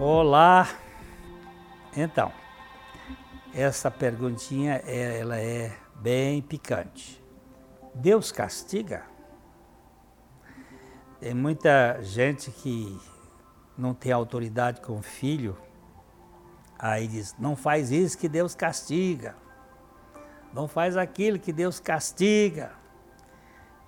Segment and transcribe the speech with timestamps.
[0.00, 0.68] Olá.
[1.96, 2.32] Então,
[3.52, 7.22] essa perguntinha ela é bem picante.
[7.94, 9.04] Deus castiga?
[11.20, 12.96] Tem muita gente que
[13.76, 15.58] não tem autoridade com o filho,
[16.78, 19.34] aí diz: não faz isso que Deus castiga,
[20.52, 22.72] não faz aquilo que Deus castiga.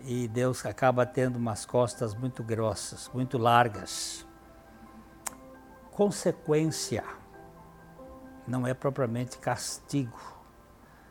[0.03, 4.27] E Deus acaba tendo umas costas muito grossas, muito largas.
[5.91, 7.05] Consequência
[8.47, 10.19] não é propriamente castigo,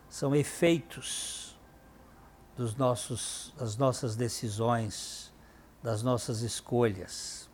[0.10, 1.58] são efeitos
[2.58, 5.34] dos nossos, das nossas decisões,
[5.82, 7.49] das nossas escolhas.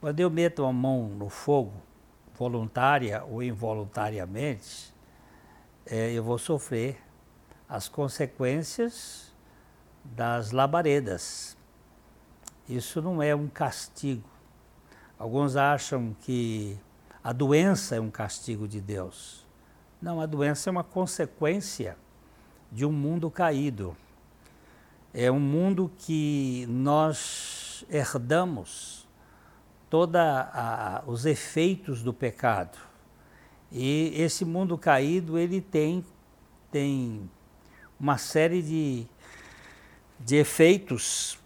[0.00, 1.72] Quando eu meto a mão no fogo,
[2.34, 4.92] voluntária ou involuntariamente,
[5.86, 7.00] é, eu vou sofrer
[7.68, 9.33] as consequências
[10.04, 11.56] das labaredas.
[12.68, 14.28] Isso não é um castigo.
[15.18, 16.78] Alguns acham que
[17.22, 19.46] a doença é um castigo de Deus.
[20.00, 21.96] Não, a doença é uma consequência
[22.70, 23.96] de um mundo caído.
[25.12, 29.08] É um mundo que nós herdamos
[29.88, 30.20] todos
[31.06, 32.76] os efeitos do pecado.
[33.70, 36.04] E esse mundo caído, ele tem,
[36.70, 37.30] tem
[37.98, 39.06] uma série de,
[40.18, 41.38] de efeitos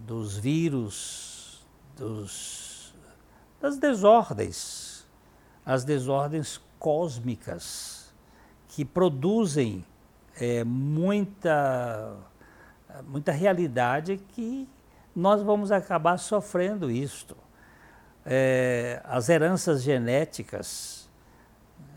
[0.00, 2.66] dos vírus, dos
[3.60, 5.06] das desordens,
[5.64, 8.14] as desordens cósmicas
[8.68, 9.84] que produzem
[10.38, 12.14] é, muita,
[13.06, 14.68] muita realidade que
[15.14, 17.36] nós vamos acabar sofrendo isto.
[18.24, 21.08] É, as heranças genéticas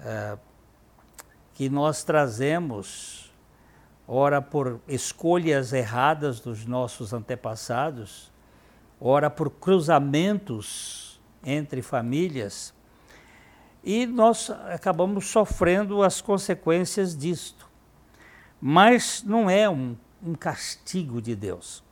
[0.01, 0.37] é,
[1.53, 3.28] que nós trazemos,
[4.11, 8.31] ora por escolhas erradas dos nossos antepassados,
[8.99, 12.73] ora por cruzamentos entre famílias
[13.83, 17.69] e nós acabamos sofrendo as consequências disto.
[18.59, 21.83] Mas não é um, um castigo de Deus.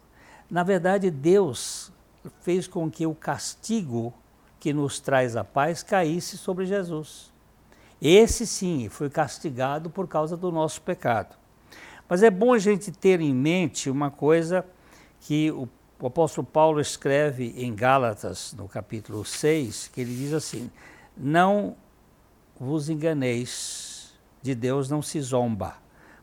[0.50, 1.94] Na verdade, Deus
[2.41, 4.11] fez com que o castigo
[4.59, 7.31] que nos traz a paz caísse sobre Jesus.
[8.01, 11.38] Esse sim foi castigado por causa do nosso pecado.
[12.07, 14.66] Mas é bom a gente ter em mente uma coisa
[15.19, 15.68] que o
[16.00, 20.69] o apóstolo Paulo escreve em Gálatas, no capítulo 6, que ele diz assim:
[21.16, 21.75] Não
[22.59, 25.75] vos enganeis, de Deus não se zomba,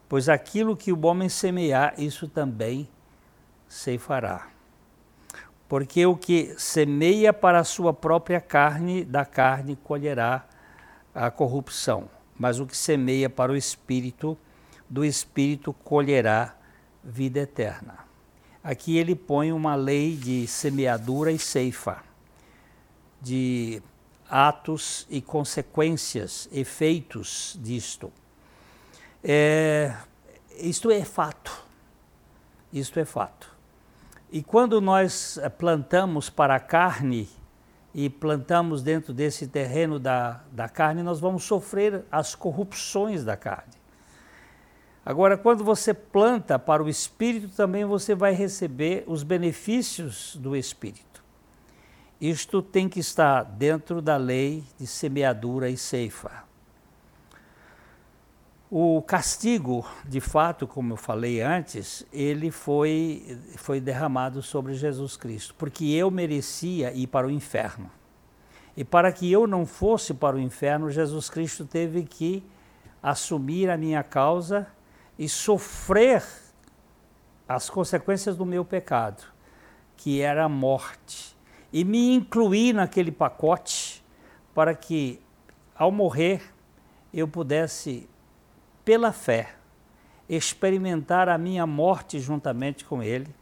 [0.08, 2.88] pois aquilo que o homem semear, isso também
[3.68, 4.48] se fará.
[5.68, 10.46] Porque o que semeia para a sua própria carne, da carne colherá
[11.12, 12.08] a corrupção,
[12.38, 14.38] mas o que semeia para o espírito,
[14.88, 16.56] do espírito colherá
[17.02, 17.98] vida eterna.
[18.62, 22.02] Aqui ele põe uma lei de semeadura e ceifa,
[23.20, 23.82] de
[24.28, 28.10] atos e consequências, efeitos disto.
[29.22, 29.94] É,
[30.58, 31.62] isto é fato.
[32.72, 33.54] Isto é fato.
[34.32, 37.28] E quando nós eh, plantamos para a carne
[37.94, 43.72] e plantamos dentro desse terreno da, da carne, nós vamos sofrer as corrupções da carne.
[45.06, 51.22] Agora, quando você planta para o espírito, também você vai receber os benefícios do espírito.
[52.18, 56.44] Isto tem que estar dentro da lei de semeadura e ceifa.
[58.70, 65.54] O castigo, de fato, como eu falei antes, ele foi, foi derramado sobre Jesus Cristo,
[65.58, 67.90] porque eu merecia ir para o inferno.
[68.74, 72.42] E para que eu não fosse para o inferno, Jesus Cristo teve que
[73.02, 74.66] assumir a minha causa
[75.18, 76.24] e sofrer
[77.48, 79.24] as consequências do meu pecado,
[79.96, 81.36] que era a morte,
[81.72, 84.04] e me incluir naquele pacote
[84.54, 85.20] para que,
[85.74, 86.42] ao morrer,
[87.12, 88.08] eu pudesse,
[88.84, 89.54] pela fé,
[90.28, 93.34] experimentar a minha morte juntamente com Ele,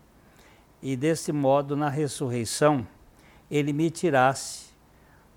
[0.82, 2.86] e desse modo, na ressurreição,
[3.50, 4.72] Ele me tirasse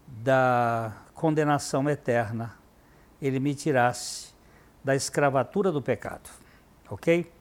[0.08, 2.56] da condenação eterna,
[3.22, 4.35] Ele me tirasse
[4.86, 6.30] da escravatura do pecado.
[6.92, 7.32] Ok?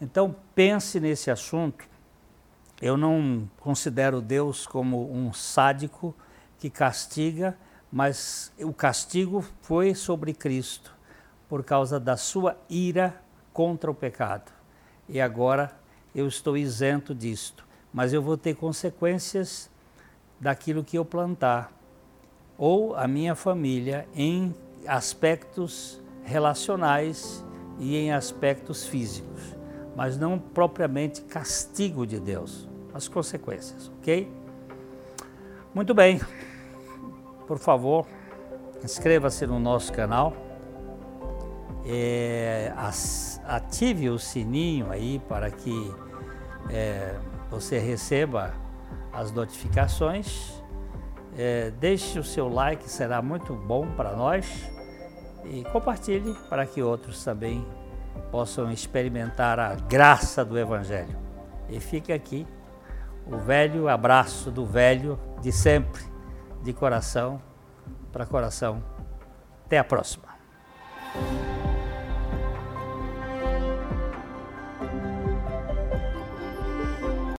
[0.00, 1.84] Então pense nesse assunto.
[2.80, 6.14] Eu não considero Deus como um sádico
[6.58, 7.58] que castiga,
[7.92, 10.96] mas o castigo foi sobre Cristo
[11.46, 13.20] por causa da sua ira
[13.52, 14.50] contra o pecado.
[15.06, 15.76] E agora
[16.14, 19.68] eu estou isento disto, mas eu vou ter consequências
[20.40, 21.70] daquilo que eu plantar,
[22.56, 24.54] ou a minha família em
[24.86, 27.44] aspectos relacionais
[27.78, 29.56] e em aspectos físicos.
[29.96, 34.30] mas não propriamente castigo de Deus, as consequências, ok?
[35.74, 36.20] Muito bem,
[37.48, 38.06] por favor,
[38.84, 40.32] inscreva-se no nosso canal,
[41.84, 42.72] é,
[43.44, 45.92] ative o sininho aí para que
[46.70, 47.16] é,
[47.50, 48.54] você receba
[49.12, 50.62] as notificações.
[51.36, 54.46] É, deixe o seu like, será muito bom para nós.
[55.50, 57.66] E compartilhe para que outros também
[58.30, 61.16] possam experimentar a graça do Evangelho.
[61.68, 62.46] E fique aqui
[63.26, 66.02] o velho abraço do velho de sempre,
[66.62, 67.40] de coração
[68.12, 68.82] para coração.
[69.64, 70.28] Até a próxima.